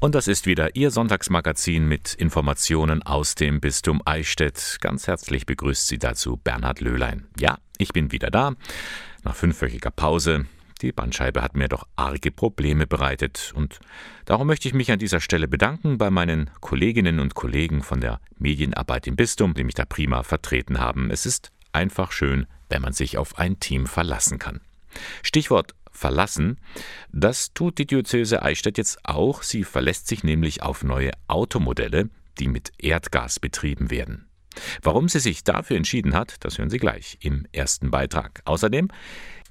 [0.00, 4.78] Und das ist wieder Ihr Sonntagsmagazin mit Informationen aus dem Bistum Eichstätt.
[4.80, 7.26] Ganz herzlich begrüßt Sie dazu Bernhard Löhlein.
[7.36, 8.54] Ja, ich bin wieder da.
[9.24, 10.46] Nach fünfwöchiger Pause.
[10.82, 13.80] Die Bandscheibe hat mir doch arge Probleme bereitet und
[14.24, 18.20] darum möchte ich mich an dieser Stelle bedanken bei meinen Kolleginnen und Kollegen von der
[18.38, 21.10] Medienarbeit im Bistum, die mich da prima vertreten haben.
[21.10, 24.60] Es ist einfach schön, wenn man sich auf ein Team verlassen kann.
[25.22, 26.58] Stichwort verlassen.
[27.12, 29.42] Das tut die Diözese Eichstätt jetzt auch.
[29.42, 32.08] Sie verlässt sich nämlich auf neue Automodelle,
[32.38, 34.28] die mit Erdgas betrieben werden.
[34.82, 38.42] Warum sie sich dafür entschieden hat, das hören Sie gleich im ersten Beitrag.
[38.44, 38.88] Außerdem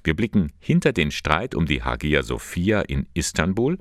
[0.04, 3.78] wir blicken hinter den Streit um die Hagia Sophia in Istanbul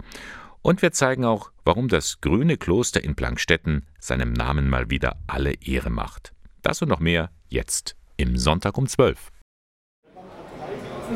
[0.61, 5.53] und wir zeigen auch, warum das grüne Kloster in Plankstetten seinem Namen mal wieder alle
[5.53, 6.33] Ehre macht.
[6.61, 9.31] Das und noch mehr jetzt im Sonntag um 12.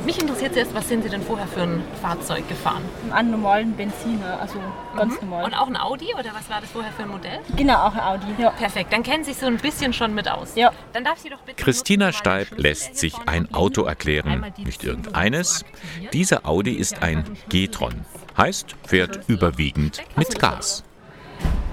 [0.05, 2.83] Mich interessiert jetzt, was sind Sie denn vorher für ein Fahrzeug gefahren?
[3.11, 4.57] Einen normalen Benziner, also
[4.95, 5.29] ganz mhm.
[5.29, 5.45] normal.
[5.45, 7.39] Und auch ein Audi oder was war das vorher für ein Modell?
[7.57, 8.27] Genau, auch ein Audi.
[8.37, 8.51] Ja.
[8.51, 10.55] Perfekt, dann kennen Sie sich so ein bisschen schon mit aus.
[10.55, 10.71] Ja.
[10.93, 15.65] Dann darf Sie doch bitte Christina Steib lässt sich ein Auto erklären, nicht irgendeines.
[16.13, 18.05] Dieser Audi ist ein G-Tron,
[18.37, 20.83] heißt fährt überwiegend mit Gas.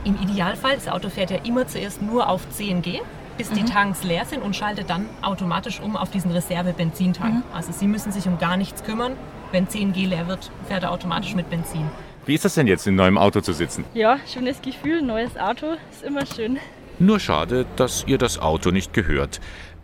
[0.04, 3.00] Im Idealfall, das Auto fährt ja immer zuerst nur auf 10G
[3.38, 3.66] bis die mhm.
[3.66, 7.36] Tanks leer sind und schaltet dann automatisch um auf diesen Reserve-Benzintank.
[7.36, 7.42] Mhm.
[7.54, 9.16] Also Sie müssen sich um gar nichts kümmern.
[9.52, 11.88] Wenn 10G leer wird, fährt er automatisch mit Benzin.
[12.26, 13.84] Wie ist das denn jetzt, in neuem Auto zu sitzen?
[13.94, 16.58] Ja, schönes Gefühl, neues Auto ist immer schön.
[16.98, 19.40] Nur schade, dass ihr das Auto nicht gehört.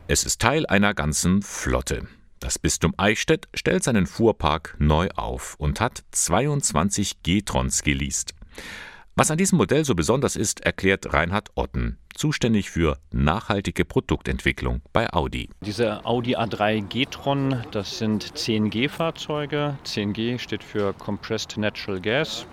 [0.09, 2.07] Es ist Teil einer ganzen Flotte.
[2.41, 8.35] Das Bistum Eichstätt stellt seinen Fuhrpark neu auf und hat 22 G-Trons geleast.
[9.17, 15.13] Was an diesem Modell so besonders ist, erklärt Reinhard Otten, zuständig für nachhaltige Produktentwicklung bei
[15.13, 15.51] Audi.
[15.61, 19.79] Diese Audi A3 G-Tron, das sind 10G-Fahrzeuge.
[19.85, 22.45] 10G steht für Compressed Natural Gas,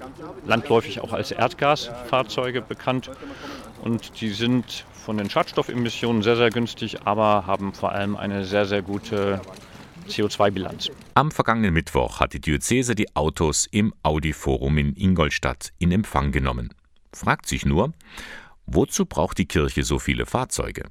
[0.46, 3.10] landläufig auch als Erdgasfahrzeuge bekannt.
[3.82, 8.68] Und die sind von den Schadstoffemissionen sehr, sehr günstig, aber haben vor allem eine sehr,
[8.68, 9.42] sehr gute
[10.08, 10.92] CO2-Bilanz.
[11.14, 16.74] Am vergangenen Mittwoch hat die Diözese die Autos im Audi-Forum in Ingolstadt in Empfang genommen.
[17.14, 17.94] Fragt sich nur,
[18.66, 20.84] wozu braucht die Kirche so viele Fahrzeuge?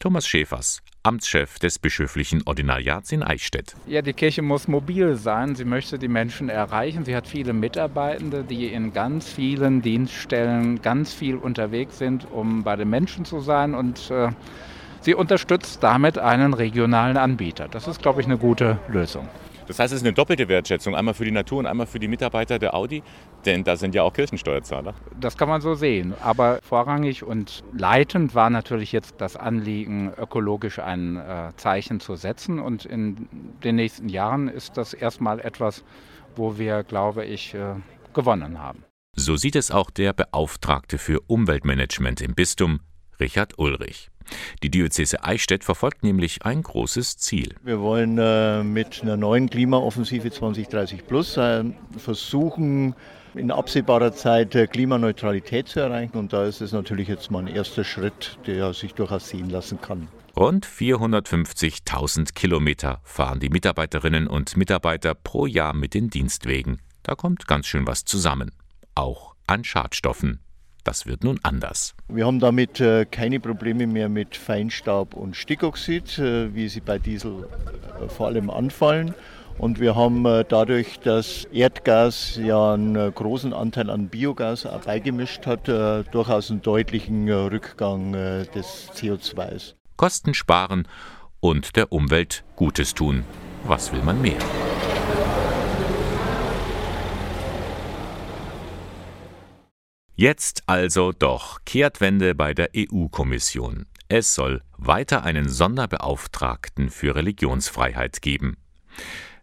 [0.00, 3.74] Thomas Schäfers, Amtschef des bischöflichen Ordinariats in Eichstätt.
[3.86, 5.54] Ja, die Kirche muss mobil sein.
[5.54, 7.04] Sie möchte die Menschen erreichen.
[7.04, 12.76] Sie hat viele Mitarbeitende, die in ganz vielen Dienststellen ganz viel unterwegs sind, um bei
[12.76, 14.30] den Menschen zu sein und äh,
[15.02, 17.68] Sie unterstützt damit einen regionalen Anbieter.
[17.68, 19.28] Das ist, glaube ich, eine gute Lösung.
[19.66, 22.08] Das heißt, es ist eine doppelte Wertschätzung, einmal für die Natur und einmal für die
[22.08, 23.02] Mitarbeiter der Audi,
[23.46, 24.94] denn da sind ja auch Kirchensteuerzahler.
[25.18, 30.80] Das kann man so sehen, aber vorrangig und leitend war natürlich jetzt das Anliegen, ökologisch
[30.80, 33.28] ein äh, Zeichen zu setzen und in
[33.62, 35.84] den nächsten Jahren ist das erstmal etwas,
[36.34, 37.76] wo wir, glaube ich, äh,
[38.12, 38.82] gewonnen haben.
[39.14, 42.80] So sieht es auch der Beauftragte für Umweltmanagement im Bistum,
[43.20, 44.10] Richard Ulrich.
[44.62, 47.54] Die Diözese Eichstätt verfolgt nämlich ein großes Ziel.
[47.62, 51.64] Wir wollen äh, mit einer neuen Klimaoffensive 2030 Plus äh,
[51.96, 52.94] versuchen,
[53.34, 56.16] in absehbarer Zeit äh, Klimaneutralität zu erreichen.
[56.16, 59.80] Und da ist es natürlich jetzt mal ein erster Schritt, der sich durchaus sehen lassen
[59.80, 60.08] kann.
[60.36, 66.80] Rund 450.000 Kilometer fahren die Mitarbeiterinnen und Mitarbeiter pro Jahr mit den Dienstwegen.
[67.02, 68.52] Da kommt ganz schön was zusammen.
[68.94, 70.40] Auch an Schadstoffen.
[70.84, 71.94] Das wird nun anders.
[72.08, 76.98] Wir haben damit äh, keine Probleme mehr mit Feinstaub und Stickoxid, äh, wie sie bei
[76.98, 77.46] Diesel
[78.02, 79.14] äh, vor allem anfallen.
[79.58, 86.50] Und wir haben dadurch, dass Erdgas ja einen großen Anteil an Biogas beigemischt hat, durchaus
[86.50, 89.74] einen deutlichen Rückgang des CO2s.
[89.98, 90.88] Kosten sparen
[91.40, 93.24] und der Umwelt Gutes tun.
[93.64, 94.38] Was will man mehr?
[100.20, 103.86] Jetzt also doch Kehrtwende bei der EU-Kommission.
[104.08, 108.58] Es soll weiter einen Sonderbeauftragten für Religionsfreiheit geben.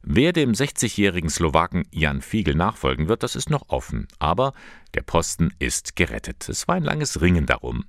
[0.03, 4.07] Wer dem 60-jährigen Slowaken Jan Fiegel nachfolgen wird, das ist noch offen.
[4.19, 4.53] Aber
[4.93, 6.47] der Posten ist gerettet.
[6.47, 7.85] Es war ein langes Ringen darum.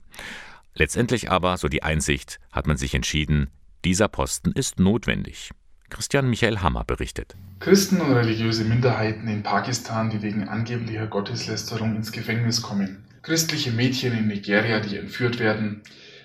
[0.72, 3.50] Letztendlich aber, so die Einsicht, hat man sich entschieden,
[3.84, 5.50] dieser Posten ist notwendig.
[5.90, 7.34] Christian Michael Hammer berichtet.
[7.60, 13.04] Christen und religiöse Minderheiten in Pakistan, die wegen angeblicher Gotteslästerung ins Gefängnis kommen.
[13.22, 15.82] Christliche Mädchen in Nigeria, die entführt werden.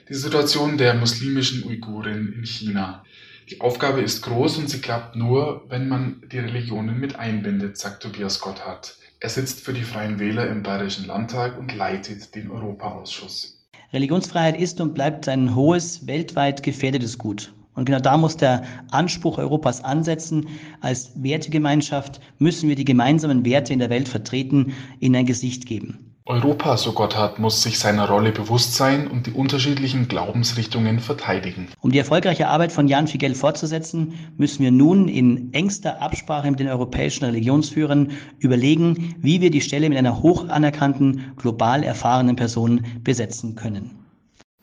[0.10, 3.04] Die Situation der muslimischen Uiguren in China.
[3.50, 8.04] Die Aufgabe ist groß und sie klappt nur, wenn man die Religionen mit einbindet, sagt
[8.04, 8.98] Tobias Gotthard.
[9.20, 13.66] Er sitzt für die Freien Wähler im Bayerischen Landtag und leitet den Europaausschuss.
[13.94, 17.54] Religionsfreiheit ist und bleibt ein hohes, weltweit gefährdetes Gut.
[17.76, 20.48] Und genau da muss der Anspruch Europas ansetzen.
[20.82, 26.14] Als Wertegemeinschaft müssen wir die gemeinsamen Werte in der Welt vertreten, ihnen ein Gesicht geben.
[26.26, 31.68] Europa, so Gotthard, muss sich seiner Rolle bewusst sein und die unterschiedlichen Glaubensrichtungen verteidigen.
[31.82, 36.62] Um die erfolgreiche Arbeit von Jan Figel fortzusetzen, müssen wir nun in engster Absprache mit
[36.62, 42.86] den europäischen Religionsführern überlegen, wie wir die Stelle mit einer hoch anerkannten, global erfahrenen Person
[43.04, 44.03] besetzen können.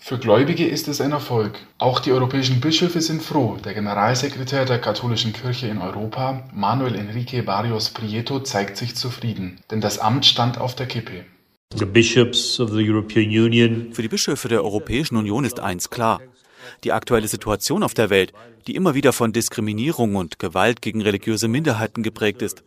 [0.03, 1.59] Für Gläubige ist es ein Erfolg.
[1.77, 3.59] Auch die europäischen Bischöfe sind froh.
[3.63, 9.83] Der Generalsekretär der katholischen Kirche in Europa, Manuel Enrique Barrios Prieto, zeigt sich zufrieden, denn
[9.83, 11.27] das Amt stand auf der Kippe.
[11.77, 11.93] Für die
[14.09, 16.23] Bischöfe der Europäischen Union ist eins klar.
[16.83, 18.33] Die aktuelle Situation auf der Welt,
[18.67, 22.65] die immer wieder von Diskriminierung und Gewalt gegen religiöse Minderheiten geprägt ist,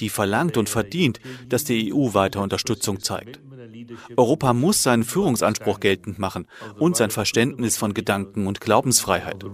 [0.00, 3.40] die verlangt und verdient, dass die EU weiter Unterstützung zeigt.
[4.16, 6.46] Europa muss seinen Führungsanspruch geltend machen
[6.78, 9.44] und sein Verständnis von Gedanken- und Glaubensfreiheit.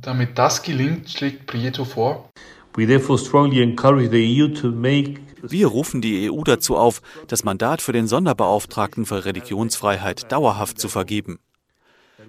[0.00, 2.30] Damit das gelingt, schlägt Prieto vor,
[2.76, 2.86] e
[5.42, 10.88] wir rufen die EU dazu auf, das Mandat für den Sonderbeauftragten für Religionsfreiheit dauerhaft zu
[10.88, 11.38] vergeben.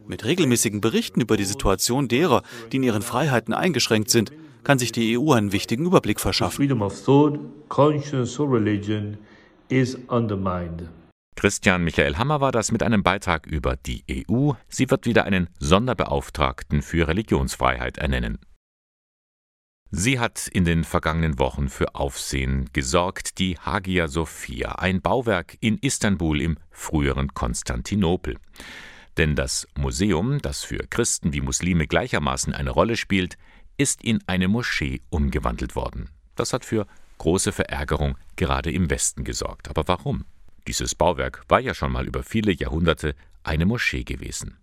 [0.07, 4.31] Mit regelmäßigen Berichten über die Situation derer, die in ihren Freiheiten eingeschränkt sind,
[4.63, 6.61] kann sich die EU einen wichtigen Überblick verschaffen.
[11.35, 14.51] Christian Michael Hammer war das mit einem Beitrag über die EU.
[14.67, 18.39] Sie wird wieder einen Sonderbeauftragten für Religionsfreiheit ernennen.
[19.91, 25.79] Sie hat in den vergangenen Wochen für Aufsehen gesorgt, die Hagia Sophia, ein Bauwerk in
[25.79, 28.35] Istanbul im früheren Konstantinopel.
[29.17, 33.37] Denn das Museum, das für Christen wie Muslime gleichermaßen eine Rolle spielt,
[33.77, 36.09] ist in eine Moschee umgewandelt worden.
[36.35, 39.69] Das hat für große Verärgerung gerade im Westen gesorgt.
[39.69, 40.25] Aber warum?
[40.67, 44.57] Dieses Bauwerk war ja schon mal über viele Jahrhunderte eine Moschee gewesen.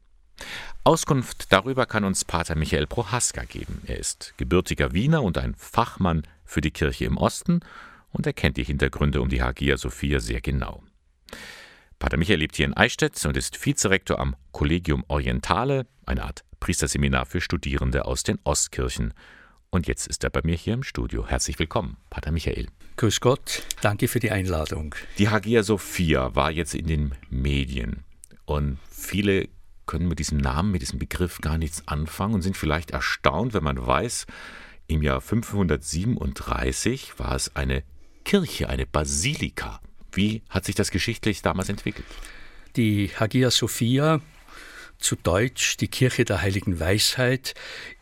[0.85, 3.83] Auskunft darüber kann uns Pater Michael Prohaska geben.
[3.87, 7.61] Er ist gebürtiger Wiener und ein Fachmann für die Kirche im Osten
[8.13, 10.83] und er kennt die Hintergründe um die Hagia Sophia sehr genau.
[11.99, 17.25] Pater Michael lebt hier in Eichstätt und ist Vizerektor am Collegium Orientale, eine Art Priesterseminar
[17.25, 19.15] für Studierende aus den Ostkirchen.
[19.71, 21.27] Und jetzt ist er bei mir hier im Studio.
[21.27, 22.69] Herzlich willkommen, Pater Michael.
[22.97, 24.95] Grüß Gott, danke für die Einladung.
[25.19, 28.05] Die Hagia Sophia war jetzt in den Medien
[28.45, 29.49] und viele
[29.87, 33.65] können mit diesem Namen, mit diesem Begriff gar nichts anfangen und sind vielleicht erstaunt, wenn
[33.65, 34.27] man weiß,
[34.87, 37.85] im Jahr 537 war es eine
[38.25, 39.81] Kirche, eine Basilika.
[40.17, 42.07] Wie hat sich das geschichtlich damals entwickelt?
[42.75, 44.21] Die Hagia Sophia
[44.99, 47.55] zu Deutsch die Kirche der heiligen Weisheit,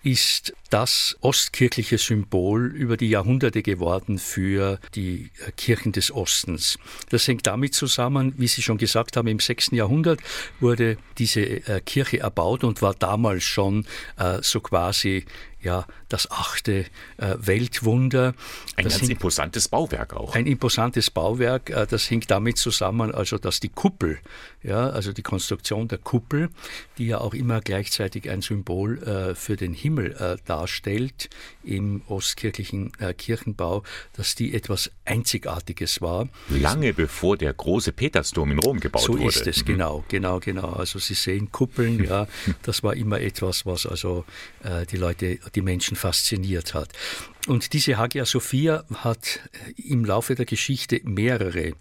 [0.04, 6.78] ist das ostkirchliche Symbol über die Jahrhunderte geworden für die äh, Kirchen des Ostens.
[7.10, 9.70] Das hängt damit zusammen, wie Sie schon gesagt haben, im 6.
[9.70, 10.18] Jahrhundert
[10.58, 13.86] wurde diese äh, Kirche erbaut und war damals schon
[14.16, 15.26] äh, so quasi
[15.62, 16.84] ja, das achte
[17.16, 18.34] äh, Weltwunder.
[18.76, 20.34] Ein das ganz imposantes Bauwerk auch.
[20.34, 24.18] Ein imposantes Bauwerk, äh, das hängt damit zusammen, also dass die Kuppel,
[24.62, 26.50] ja, also die Konstruktion der Kuppel,
[26.98, 31.30] die ja auch immer gleichzeitig ein Symbol für den Himmel äh, darstellt
[31.62, 33.82] im ostkirchlichen äh, Kirchenbau,
[34.14, 36.28] dass die etwas Einzigartiges war.
[36.48, 39.22] Lange bevor der große Petersdom in Rom gebaut so wurde.
[39.22, 39.66] So ist es, mhm.
[39.66, 40.72] genau, genau, genau.
[40.72, 42.26] Also Sie sehen Kuppeln, ja,
[42.62, 44.24] das war immer etwas, was also
[44.62, 46.92] äh, die Leute, die Menschen fasziniert hat.
[47.46, 49.40] Und diese Hagia Sophia hat
[49.76, 51.74] im Laufe der Geschichte mehrere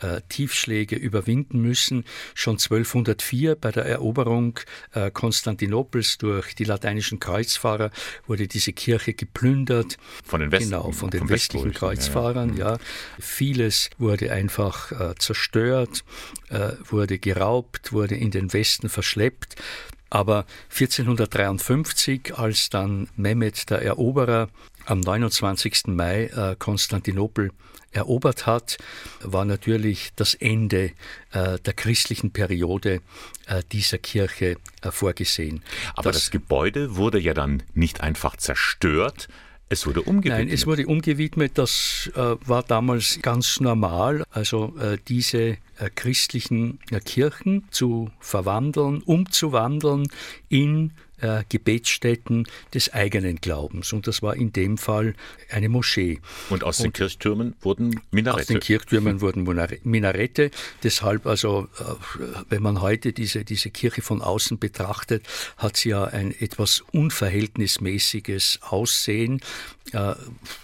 [0.00, 2.04] äh, Tiefschläge überwinden müssen.
[2.34, 4.58] Schon 1204 bei der Eroberung
[4.92, 7.90] äh, Konstantinopels durch die lateinischen Kreuzfahrer
[8.26, 9.96] wurde diese Kirche geplündert.
[10.24, 12.78] Von den Westen, Genau, von den westlichen Kreuzfahrern, ja, ja.
[13.18, 16.04] Vieles wurde einfach äh, zerstört,
[16.50, 19.56] äh, wurde geraubt, wurde in den Westen verschleppt.
[20.10, 24.48] Aber 1453, als dann Mehmed der Eroberer
[24.86, 25.88] am 29.
[25.88, 27.50] Mai äh, Konstantinopel
[27.92, 28.78] erobert hat,
[29.22, 30.92] war natürlich das Ende
[31.32, 33.00] äh, der christlichen Periode
[33.46, 35.62] äh, dieser Kirche äh, vorgesehen.
[35.94, 39.28] Aber das, das Gebäude wurde ja dann nicht einfach zerstört,
[39.70, 40.46] es wurde umgewidmet.
[40.46, 41.58] Nein, es wurde umgewidmet.
[41.58, 44.24] Das äh, war damals ganz normal.
[44.30, 50.08] Also äh, diese äh, christlichen Kirchen zu verwandeln, umzuwandeln
[50.48, 53.92] in äh, Gebetsstätten des eigenen Glaubens.
[53.92, 55.14] Und das war in dem Fall
[55.50, 56.20] eine Moschee.
[56.50, 58.40] Und aus und den Kirchtürmen wurden Minarette.
[58.42, 59.46] Aus den Kirchtürmen wurden
[59.84, 60.50] Minarette.
[60.82, 66.04] Deshalb, also, äh, wenn man heute diese, diese Kirche von außen betrachtet, hat sie ja
[66.04, 69.40] ein etwas unverhältnismäßiges Aussehen,
[69.92, 70.14] äh,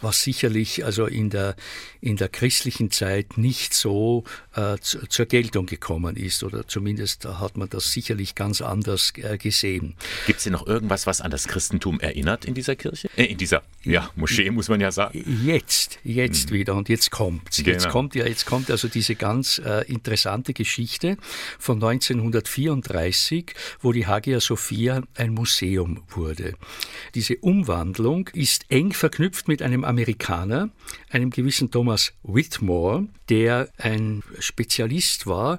[0.01, 1.57] was sicherlich also in der,
[2.01, 6.45] in der christlichen Zeit nicht so äh, zu, zur Geltung gekommen ist.
[6.45, 9.95] Oder zumindest hat man das sicherlich ganz anders äh, gesehen.
[10.27, 13.09] Gibt es denn noch irgendwas, was an das Christentum erinnert in dieser Kirche?
[13.17, 15.25] Äh, in dieser Ja, Moschee muss man ja sagen.
[15.45, 16.55] Jetzt, jetzt mhm.
[16.55, 17.59] wieder und jetzt kommt's.
[17.59, 17.71] Genau.
[17.71, 21.17] Jetzt kommt ja, jetzt kommt also diese ganz äh, interessante Geschichte
[21.59, 26.55] von 1934, wo die Hagia Sophia ein Museum wurde.
[27.15, 30.71] Diese Umwandlung ist eng verknüpft mit einem Amerikaner,
[31.11, 35.59] einem gewissen Thomas Whitmore, der ein Spezialist war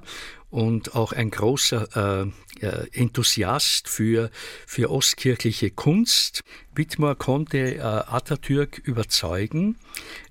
[0.50, 2.24] und auch ein großer
[2.60, 4.30] äh, äh, Enthusiast für,
[4.66, 6.42] für ostkirchliche Kunst.
[6.74, 9.76] Whitmore konnte äh, Atatürk überzeugen,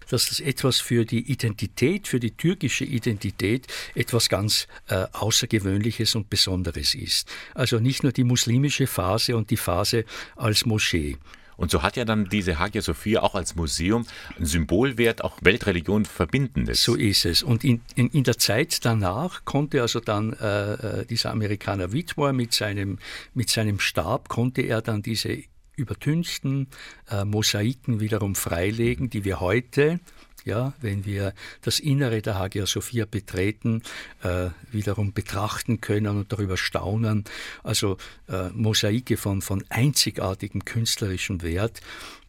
[0.10, 6.30] dass das etwas für die Identität, für die türkische Identität etwas ganz äh, Außergewöhnliches und
[6.30, 7.28] Besonderes ist.
[7.54, 10.06] Also nicht nur die muslimische Phase und die Phase
[10.36, 11.18] als Moschee.
[11.58, 16.06] Und so hat ja dann diese Hagia Sophia auch als Museum einen Symbolwert, auch Weltreligion
[16.06, 16.84] verbindendes.
[16.84, 17.44] So ist es.
[17.44, 22.34] Und in, in, in der Zeit danach konnte also dann äh, äh, dieser Amerikaner Whitmore
[22.34, 23.00] mit seinem,
[23.34, 25.44] mit seinem Stab, konnte er dann diese
[25.76, 26.68] übertünchten
[27.10, 30.00] äh, Mosaiken wiederum freilegen, die wir heute
[30.46, 33.82] ja, wenn wir das Innere der Hagia Sophia betreten,
[34.22, 37.26] äh, wiederum betrachten können und darüber staunen.
[37.64, 37.98] Also
[38.30, 41.82] äh, Mosaike von, von einzigartigem künstlerischem Wert.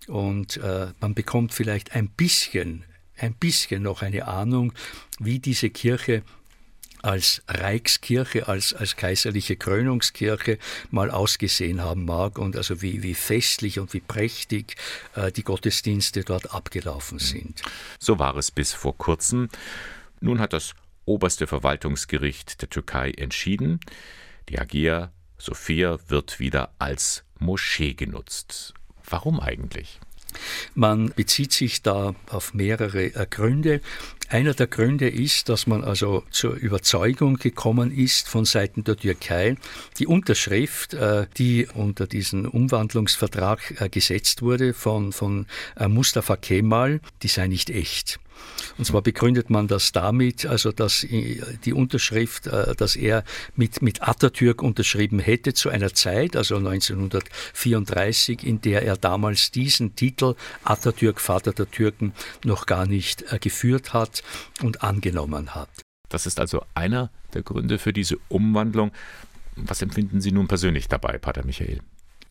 [0.09, 2.85] Und äh, man bekommt vielleicht ein bisschen,
[3.19, 4.73] ein bisschen noch eine Ahnung,
[5.19, 6.23] wie diese Kirche
[7.03, 10.59] als Reichskirche, als, als kaiserliche Krönungskirche
[10.91, 14.77] mal ausgesehen haben mag und also wie, wie festlich und wie prächtig
[15.15, 17.63] äh, die Gottesdienste dort abgelaufen sind.
[17.99, 19.49] So war es bis vor kurzem.
[20.21, 20.75] Nun hat das
[21.05, 23.81] oberste Verwaltungsgericht der Türkei entschieden,
[24.49, 28.75] die Hagia Sophia wird wieder als Moschee genutzt.
[29.05, 30.01] Warum eigentlich?
[30.75, 33.81] Man bezieht sich da auf mehrere äh, Gründe.
[34.29, 39.57] Einer der Gründe ist, dass man also zur Überzeugung gekommen ist von Seiten der Türkei,
[39.99, 45.47] die Unterschrift, äh, die unter diesen Umwandlungsvertrag äh, gesetzt wurde von, von
[45.89, 48.19] Mustafa Kemal, die sei nicht echt.
[48.79, 53.25] Und zwar begründet man das damit, also dass die Unterschrift, äh, dass er
[53.55, 59.97] mit, mit Atatürk unterschrieben hätte zu einer Zeit, also 1934, in der er damals diesen
[59.97, 62.13] Titel Atatürk, Vater der Türken,
[62.45, 64.23] noch gar nicht äh, geführt hat
[64.63, 65.71] und angenommen hat.
[66.09, 68.93] Das ist also einer der Gründe für diese Umwandlung.
[69.57, 71.81] Was empfinden Sie nun persönlich dabei, Pater Michael?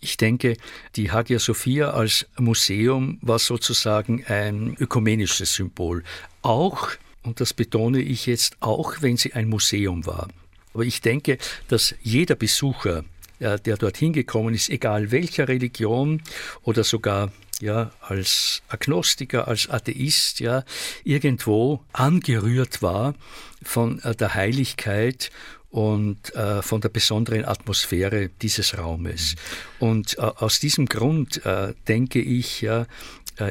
[0.06, 0.56] Ich denke,
[0.98, 6.04] die Hagia Sophia als Museum war sozusagen ein ökumenisches Symbol.
[6.44, 6.92] Auch,
[7.24, 10.28] und das betone ich jetzt, auch wenn sie ein Museum war.
[10.76, 13.04] Aber ich denke, dass jeder Besucher,
[13.40, 16.22] der dorthin gekommen ist, egal welcher Religion
[16.62, 20.66] oder sogar ja, als Agnostiker, als Atheist, ja,
[21.04, 23.16] irgendwo angerührt war
[23.64, 25.32] von äh, der Heiligkeit
[25.75, 29.36] und äh, von der besonderen Atmosphäre dieses Raumes.
[29.77, 32.86] Und äh, aus diesem Grund äh, denke ich, äh,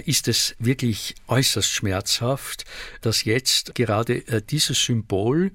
[0.06, 2.64] ist es wirklich äußerst schmerzhaft,
[3.02, 5.52] dass jetzt gerade äh, dieses Symbol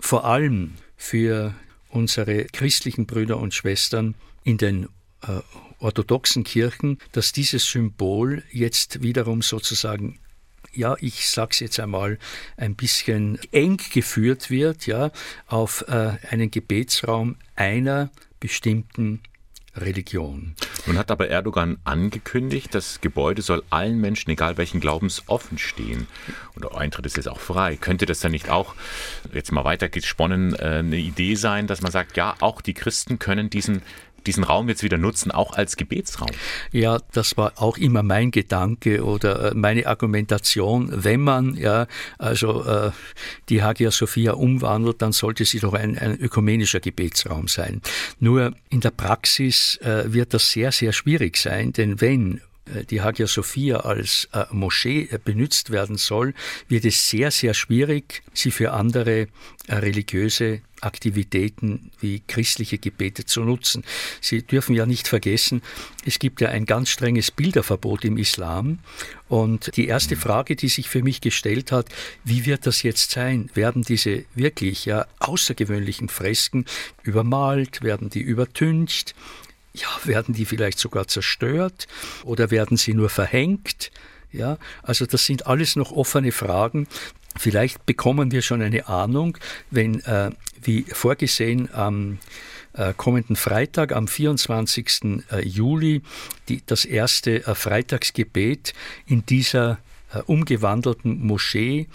[0.00, 1.54] vor allem für
[1.88, 4.88] unsere christlichen Brüder und Schwestern in den
[5.20, 5.40] äh,
[5.78, 10.18] orthodoxen Kirchen, dass dieses Symbol jetzt wiederum sozusagen
[10.72, 12.18] ja, ich sag's jetzt einmal,
[12.56, 15.10] ein bisschen eng geführt wird, ja,
[15.46, 18.10] auf äh, einen Gebetsraum einer
[18.40, 19.22] bestimmten
[19.74, 20.54] Religion.
[20.86, 26.06] Nun hat aber Erdogan angekündigt, das Gebäude soll allen Menschen, egal welchen Glaubens, offen stehen.
[26.54, 27.76] Und der Eintritt ist jetzt auch frei.
[27.76, 28.74] Könnte das dann nicht auch,
[29.32, 33.18] jetzt mal weiter gesponnen, äh, eine Idee sein, dass man sagt, ja, auch die Christen
[33.18, 33.82] können diesen
[34.26, 36.30] diesen Raum jetzt wieder nutzen, auch als Gebetsraum.
[36.72, 40.90] Ja, das war auch immer mein Gedanke oder äh, meine Argumentation.
[40.92, 41.86] Wenn man ja
[42.18, 42.90] also äh,
[43.48, 47.82] die Hagia Sophia umwandelt, dann sollte sie doch ein, ein ökumenischer Gebetsraum sein.
[48.20, 52.40] Nur in der Praxis äh, wird das sehr, sehr schwierig sein, denn wenn
[52.90, 56.34] die Hagia Sophia als äh, Moschee äh, benutzt werden soll,
[56.68, 59.28] wird es sehr, sehr schwierig, sie für andere
[59.68, 63.84] religiöse Aktivitäten wie christliche Gebete zu nutzen.
[64.20, 65.62] Sie dürfen ja nicht vergessen,
[66.04, 68.80] es gibt ja ein ganz strenges Bilderverbot im Islam.
[69.28, 71.88] Und die erste Frage, die sich für mich gestellt hat,
[72.24, 73.48] wie wird das jetzt sein?
[73.54, 76.64] Werden diese wirklich ja außergewöhnlichen Fresken
[77.04, 77.82] übermalt?
[77.82, 79.14] Werden die übertüncht?
[79.74, 81.86] Ja, werden die vielleicht sogar zerstört
[82.24, 83.90] oder werden sie nur verhängt?
[84.30, 86.88] Ja, also das sind alles noch offene Fragen.
[87.36, 89.38] Vielleicht bekommen wir schon eine Ahnung,
[89.70, 90.30] wenn, äh,
[90.62, 92.18] wie vorgesehen, am
[92.74, 95.22] äh, kommenden Freitag, am 24.
[95.30, 96.02] Äh, Juli,
[96.48, 98.74] die, das erste äh, Freitagsgebet
[99.06, 99.78] in dieser
[100.12, 101.88] äh, umgewandelten Moschee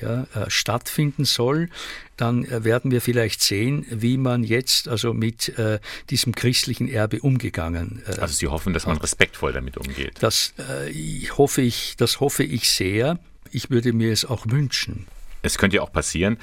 [0.00, 1.68] ja, äh, stattfinden soll,
[2.16, 7.20] dann äh, werden wir vielleicht sehen, wie man jetzt also mit äh, diesem christlichen Erbe
[7.20, 8.02] umgegangen.
[8.06, 10.14] Äh, also Sie hoffen, dass man respektvoll damit umgeht.
[10.20, 10.92] Das äh,
[11.36, 13.18] hoffe ich, das hoffe ich sehr.
[13.50, 15.06] Ich würde mir es auch wünschen.
[15.46, 16.38] Es könnte ja auch passieren,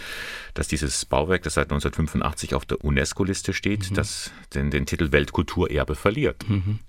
[0.53, 3.95] dass dieses Bauwerk, das seit 1985 auf der UNESCO-Liste steht, mhm.
[3.95, 6.47] das den, den, Titel Weltkulturerbe verliert.
[6.47, 6.79] Mhm.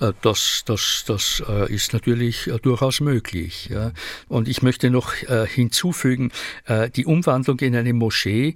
[0.00, 3.70] Äh, das, das, das äh, ist natürlich äh, durchaus möglich.
[4.28, 6.30] Und ich möchte noch hinzufügen,
[6.94, 8.54] die Umwandlung in eine Moschee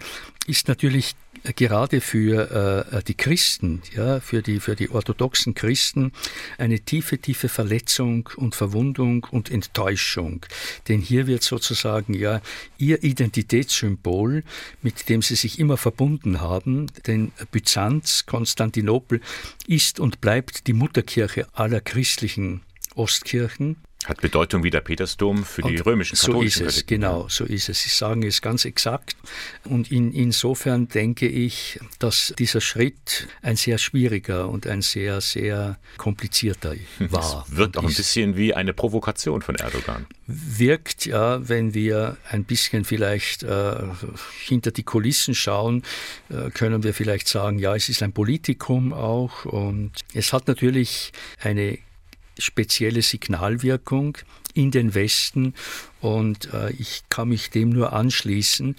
[0.50, 1.14] ist natürlich
[1.56, 6.12] gerade für äh, die Christen, ja, für die, für die orthodoxen Christen
[6.58, 10.44] eine tiefe, tiefe Verletzung und Verwundung und Enttäuschung.
[10.88, 12.42] Denn hier wird sozusagen ja
[12.78, 14.42] ihr Identitätssymbol,
[14.82, 19.20] mit dem sie sich immer verbunden haben, denn Byzanz, Konstantinopel,
[19.66, 22.62] ist und bleibt die Mutterkirche aller christlichen
[22.96, 23.76] Ostkirchen.
[24.06, 27.44] Hat Bedeutung wie der Petersdom für die und römischen katholischen So ist es, genau, so
[27.44, 27.82] ist es.
[27.82, 29.14] Sie sagen es ganz exakt.
[29.64, 35.78] Und in, insofern denke ich, dass dieser Schritt ein sehr schwieriger und ein sehr, sehr
[35.98, 37.44] komplizierter war.
[37.46, 40.06] Es wirkt auch ein bisschen wie eine Provokation von Erdogan.
[40.26, 43.74] Wirkt, ja, wenn wir ein bisschen vielleicht äh,
[44.44, 45.82] hinter die Kulissen schauen,
[46.30, 49.44] äh, können wir vielleicht sagen, ja, es ist ein Politikum auch.
[49.44, 51.78] Und es hat natürlich eine
[52.40, 54.18] spezielle Signalwirkung
[54.54, 55.54] in den Westen
[56.00, 58.76] und äh, ich kann mich dem nur anschließen,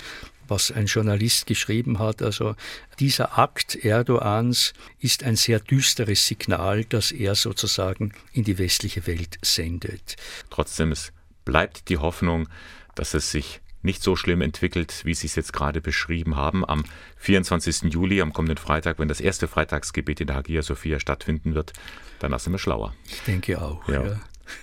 [0.47, 2.21] was ein Journalist geschrieben hat.
[2.21, 2.55] Also
[2.99, 9.37] dieser Akt Erdogans ist ein sehr düsteres Signal, das er sozusagen in die westliche Welt
[9.41, 10.17] sendet.
[10.49, 11.13] Trotzdem, es
[11.45, 12.49] bleibt die Hoffnung,
[12.95, 16.67] dass es sich nicht so schlimm entwickelt, wie Sie es jetzt gerade beschrieben haben.
[16.67, 16.83] Am
[17.17, 17.93] 24.
[17.93, 21.73] Juli, am kommenden Freitag, wenn das erste Freitagsgebet in der Hagia Sophia stattfinden wird,
[22.19, 22.93] danach sind wir schlauer.
[23.07, 23.87] Ich denke auch.
[23.87, 24.05] Ja.
[24.05, 24.19] Ja.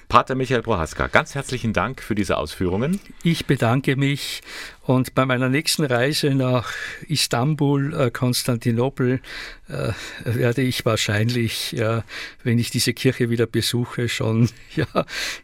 [0.09, 3.01] Pater Michael Prohaska, ganz herzlichen Dank für diese Ausführungen.
[3.23, 4.43] Ich bedanke mich
[4.83, 6.73] und bei meiner nächsten Reise nach
[7.09, 9.21] Istanbul, äh, Konstantinopel,
[9.69, 9.93] äh,
[10.25, 12.05] werde ich wahrscheinlich, ja,
[12.43, 14.87] wenn ich diese Kirche wieder besuche, schon ja,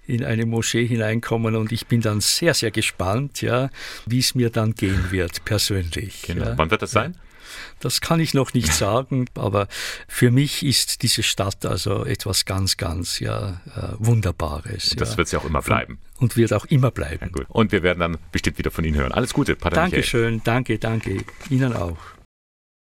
[0.06, 3.70] in eine Moschee hineinkommen und ich bin dann sehr, sehr gespannt, ja,
[4.06, 6.22] wie es mir dann gehen wird, persönlich.
[6.22, 6.46] Genau.
[6.46, 6.58] Ja.
[6.58, 7.16] Wann wird das sein?
[7.80, 9.68] Das kann ich noch nicht sagen, aber
[10.08, 14.92] für mich ist diese Stadt also etwas ganz, ganz ja, äh, Wunderbares.
[14.92, 15.18] Und das ja.
[15.18, 15.98] wird sie auch immer bleiben.
[16.18, 17.30] Und wird auch immer bleiben.
[17.36, 19.12] Ja, Und wir werden dann bestimmt wieder von Ihnen hören.
[19.12, 20.40] Alles Gute, Pater Dankeschön, Michael.
[20.44, 21.24] danke, danke.
[21.50, 21.98] Ihnen auch.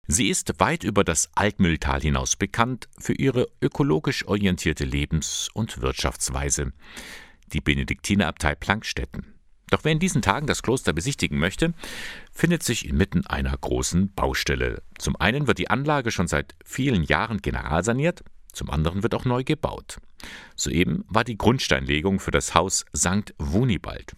[0.07, 6.73] Sie ist weit über das Altmühltal hinaus bekannt für ihre ökologisch orientierte Lebens- und Wirtschaftsweise.
[7.53, 9.33] Die Benediktinerabtei Plankstetten.
[9.73, 11.73] Doch wer in diesen Tagen das Kloster besichtigen möchte,
[12.31, 14.83] findet sich inmitten einer großen Baustelle.
[14.99, 19.43] Zum einen wird die Anlage schon seit vielen Jahren generalsaniert, zum anderen wird auch neu
[19.43, 19.97] gebaut.
[20.55, 23.33] Soeben war die Grundsteinlegung für das Haus St.
[23.39, 24.11] Wunibald.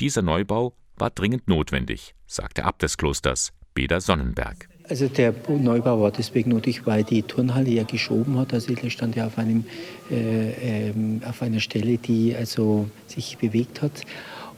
[0.00, 4.70] Dieser Neubau war dringend notwendig, sagt der Abt des Klosters, Beda Sonnenberg.
[4.88, 8.54] Also der Neubau war deswegen nötig, weil die Turnhalle ja geschoben hat.
[8.54, 9.64] Also sie stand ja auf, einem,
[10.10, 10.92] äh, äh,
[11.28, 13.92] auf einer Stelle, die also sich bewegt hat.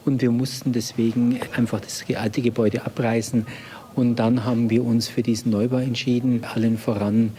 [0.05, 3.47] Und wir mussten deswegen einfach das alte Gebäude abreißen.
[3.95, 7.33] Und dann haben wir uns für diesen Neubau entschieden, allen voran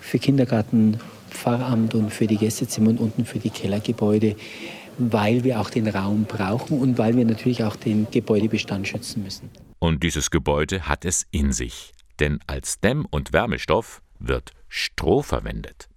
[0.00, 0.98] für Kindergarten,
[1.30, 4.36] Pfarramt und für die Gästezimmer und unten für die Kellergebäude,
[4.98, 9.48] weil wir auch den Raum brauchen und weil wir natürlich auch den Gebäudebestand schützen müssen.
[9.78, 15.88] Und dieses Gebäude hat es in sich, denn als Dämm- und Wärmestoff wird Stroh verwendet.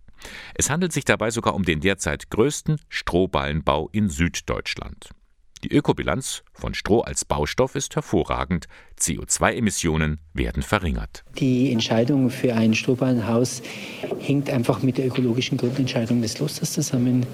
[0.55, 5.09] Es handelt sich dabei sogar um den derzeit größten Strohballenbau in Süddeutschland.
[5.65, 8.67] Die Ökobilanz von Stroh als Baustoff ist hervorragend.
[8.99, 11.23] CO2-Emissionen werden verringert.
[11.39, 13.63] Die Entscheidung für ein Strohballenhaus
[14.19, 17.25] hängt einfach mit der ökologischen Grundentscheidung des Klosters zusammen,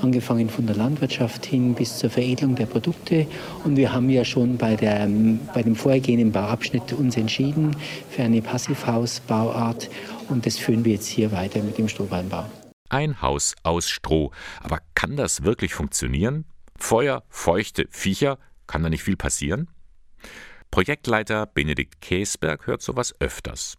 [0.00, 3.26] angefangen von der Landwirtschaft hin bis zur Veredelung der Produkte.
[3.64, 5.06] Und wir haben ja schon bei, der,
[5.52, 7.76] bei dem vorhergehenden Bauabschnitt uns entschieden
[8.08, 9.90] für eine Passivhausbauart
[10.30, 12.46] und das führen wir jetzt hier weiter mit dem Strohballenbau.
[12.88, 14.30] Ein Haus aus Stroh.
[14.62, 16.46] Aber kann das wirklich funktionieren?
[16.78, 19.68] Feuer, feuchte Viecher, kann da nicht viel passieren?
[20.70, 23.76] Projektleiter Benedikt Käsberg hört sowas öfters.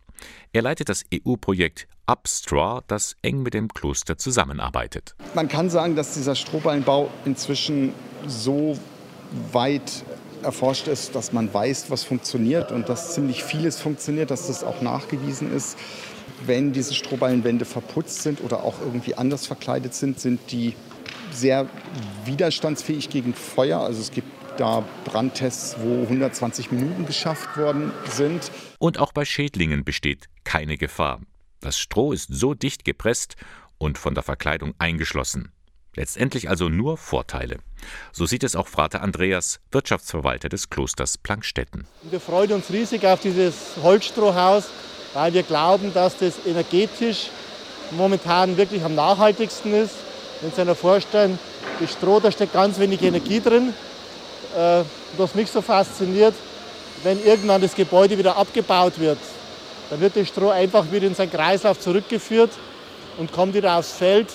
[0.53, 5.15] Er leitet das EU-Projekt Upstraw, das eng mit dem Kloster zusammenarbeitet.
[5.33, 7.93] Man kann sagen, dass dieser Strohballenbau inzwischen
[8.27, 8.77] so
[9.51, 10.05] weit
[10.43, 14.81] erforscht ist, dass man weiß, was funktioniert und dass ziemlich vieles funktioniert, dass das auch
[14.81, 15.77] nachgewiesen ist.
[16.45, 20.75] Wenn diese Strohballenwände verputzt sind oder auch irgendwie anders verkleidet sind, sind die
[21.35, 21.67] sehr
[22.25, 23.79] widerstandsfähig gegen Feuer.
[23.79, 28.51] Also es gibt da Brandtests, wo 120 Minuten geschafft worden sind.
[28.79, 31.21] Und auch bei Schädlingen besteht keine Gefahr.
[31.59, 33.35] Das Stroh ist so dicht gepresst
[33.77, 35.51] und von der Verkleidung eingeschlossen.
[35.95, 37.59] Letztendlich also nur Vorteile.
[38.11, 41.87] So sieht es auch Frater Andreas, Wirtschaftsverwalter des Klosters Plankstetten.
[42.03, 44.69] Wir freuen uns riesig auf dieses Holzstrohhaus,
[45.13, 47.29] weil wir glauben, dass das energetisch
[47.91, 49.95] momentan wirklich am nachhaltigsten ist.
[50.45, 51.39] Wenn Sie sich vorstellen,
[51.79, 53.73] das Stroh, da steckt ganz wenig Energie drin.
[54.55, 54.83] Äh,
[55.17, 56.35] was mich so fasziniert,
[57.01, 59.17] wenn irgendwann das Gebäude wieder abgebaut wird,
[59.89, 62.51] dann wird das Stroh einfach wieder in seinen Kreislauf zurückgeführt
[63.17, 64.27] und kommt wieder aufs Feld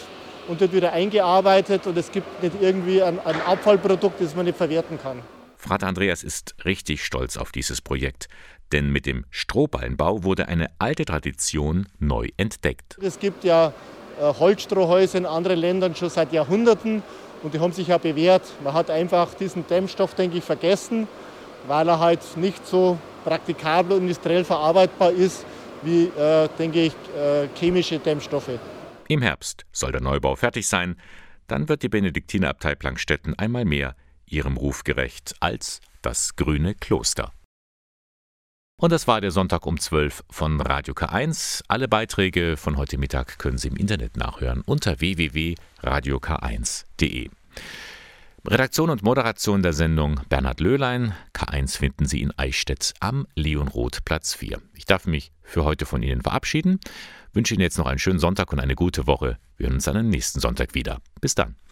[0.49, 4.59] und wird wieder eingearbeitet und es gibt nicht irgendwie ein, ein Abfallprodukt, das man nicht
[4.59, 5.23] verwerten kann.
[5.57, 8.29] Frater Andreas ist richtig stolz auf dieses Projekt,
[8.73, 12.99] denn mit dem Strohballenbau wurde eine alte Tradition neu entdeckt.
[13.01, 13.73] Es gibt ja
[14.21, 17.03] Holzstrohhäuser in anderen Ländern schon seit Jahrhunderten
[17.43, 18.43] und die haben sich ja bewährt.
[18.63, 21.09] Man hat einfach diesen Dämmstoff, denke ich, vergessen,
[21.67, 25.45] weil er halt nicht so praktikabel und industriell verarbeitbar ist
[25.83, 28.59] wie, äh, denke ich, äh, chemische Dämmstoffe.
[29.09, 30.97] Im Herbst soll der Neubau fertig sein.
[31.47, 37.33] Dann wird die Benediktinerabtei Plankstetten einmal mehr ihrem Ruf gerecht als das grüne Kloster.
[38.81, 41.65] Und das war der Sonntag um 12 von Radio K1.
[41.69, 47.29] Alle Beiträge von heute Mittag können Sie im Internet nachhören unter www.radiok1.de.
[48.47, 51.13] Redaktion und Moderation der Sendung Bernhard Löhlein.
[51.35, 54.63] K1 finden Sie in Eichstätt am Leonroth Platz 4.
[54.73, 56.81] Ich darf mich für heute von Ihnen verabschieden,
[57.35, 59.37] wünsche Ihnen jetzt noch einen schönen Sonntag und eine gute Woche.
[59.59, 61.03] Wir hören uns dann am nächsten Sonntag wieder.
[61.21, 61.61] Bis dann.